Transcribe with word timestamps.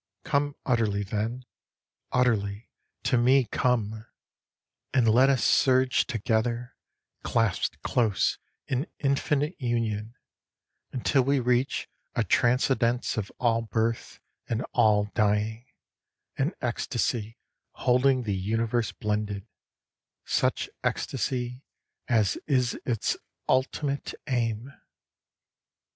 Come 0.23 0.55
utterly 0.65 1.03
then, 1.03 1.45
Utterly 2.11 2.71
to 3.03 3.19
me 3.19 3.45
come, 3.45 4.07
And 4.95 5.07
let 5.07 5.29
us 5.29 5.43
surge 5.43 6.07
together, 6.07 6.75
clasped 7.21 7.79
close, 7.83 8.39
in 8.65 8.87
infinite 8.97 9.61
union, 9.61 10.15
Until 10.91 11.21
we 11.21 11.39
reach 11.39 11.87
a 12.15 12.23
transcendence 12.23 13.15
of 13.15 13.31
all 13.39 13.61
birth, 13.61 14.19
and 14.49 14.65
all 14.71 15.11
dying, 15.13 15.67
An 16.35 16.53
ecstasy 16.63 17.37
holding 17.73 18.23
the 18.23 18.33
universe 18.35 18.91
blended 18.91 19.45
Such 20.25 20.67
ecstasy 20.83 21.61
as 22.07 22.39
is 22.47 22.73
its 22.87 23.17
ultimate 23.47 24.15
Aim! 24.25 24.73